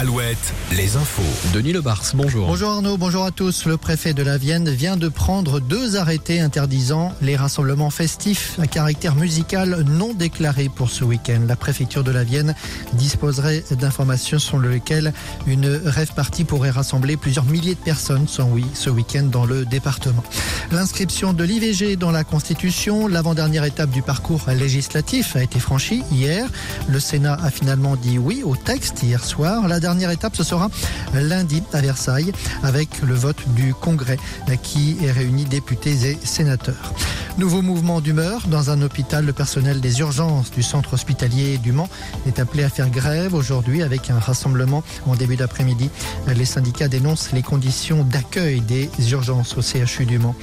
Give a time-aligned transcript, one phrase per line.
[0.00, 1.20] Alouette, les infos.
[1.52, 2.46] Denis Lebars, bonjour.
[2.46, 3.66] Bonjour Arnaud, bonjour à tous.
[3.66, 8.66] Le préfet de la Vienne vient de prendre deux arrêtés interdisant les rassemblements festifs à
[8.66, 11.42] caractère musical non déclarés pour ce week-end.
[11.46, 12.54] La préfecture de la Vienne
[12.94, 15.12] disposerait d'informations sur lesquelles
[15.46, 19.66] une rêve partie pourrait rassembler plusieurs milliers de personnes sans oui ce week-end dans le
[19.66, 20.24] département.
[20.72, 26.48] L'inscription de l'IVG dans la Constitution, l'avant-dernière étape du parcours législatif a été franchie hier.
[26.88, 29.68] Le Sénat a finalement dit oui au texte hier soir.
[29.68, 30.70] La dernière étape, ce sera
[31.12, 32.30] lundi à Versailles
[32.62, 34.18] avec le vote du Congrès
[34.62, 36.94] qui est réuni députés et sénateurs.
[37.38, 39.24] Nouveau mouvement d'humeur dans un hôpital.
[39.24, 41.88] Le personnel des urgences du centre hospitalier du Mans
[42.26, 45.90] est appelé à faire grève aujourd'hui avec un rassemblement en début d'après-midi.
[46.26, 50.34] Les syndicats dénoncent les conditions d'accueil des urgences au CHU du Mans.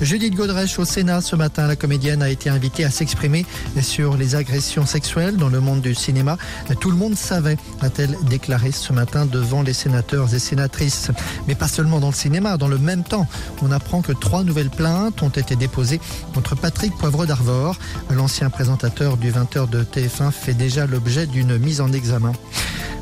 [0.00, 3.44] Judith Godrèche au Sénat ce matin, la comédienne a été invitée à s'exprimer
[3.82, 6.38] sur les agressions sexuelles dans le monde du cinéma.
[6.80, 11.10] Tout le monde savait, a-t-elle déclaré ce matin devant les sénateurs et sénatrices.
[11.46, 13.26] Mais pas seulement dans le cinéma, dans le même temps,
[13.60, 16.00] on apprend que trois nouvelles plaintes ont été déposées
[16.38, 17.76] contre Patrick Poivre d'Arvor.
[18.10, 22.30] L'ancien présentateur du 20h de TF1 fait déjà l'objet d'une mise en examen.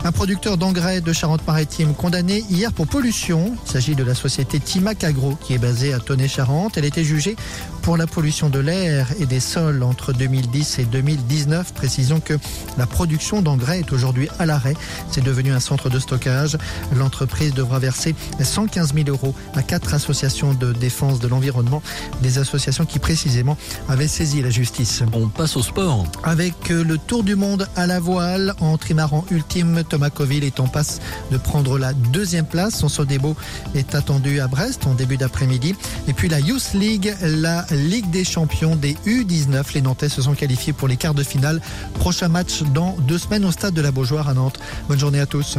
[0.06, 3.56] Un producteur d'engrais de Charente-Maritime condamné hier pour pollution.
[3.66, 6.78] Il s'agit de la société Timac Agro qui est basée à Tonnet-Charente.
[6.78, 7.34] Elle était jugée
[7.82, 11.72] pour la pollution de l'air et des sols entre 2010 et 2019.
[11.72, 12.34] Précisons que
[12.78, 14.74] la production d'engrais est aujourd'hui à l'arrêt.
[15.10, 16.56] C'est devenu un centre de stockage.
[16.96, 21.82] L'entreprise devra verser 115 000 euros à quatre associations de défense de l'environnement,
[22.22, 23.56] des associations qui précisément
[23.88, 25.02] avaient saisi la justice.
[25.12, 26.06] On passe au sport.
[26.22, 30.10] Avec le Tour du monde à la voile en trimaran ultime, Thomas
[30.42, 32.80] est en passe de prendre la deuxième place.
[32.80, 33.34] Son Sodebo
[33.74, 35.74] est attendu à Brest en début d'après-midi.
[36.06, 39.64] Et puis la Youth League, la Ligue des champions des U19.
[39.72, 41.62] Les Nantais se sont qualifiés pour les quarts de finale.
[41.94, 44.60] Prochain match dans deux semaines au stade de la Beaujoire à Nantes.
[44.86, 45.56] Bonne journée à tous.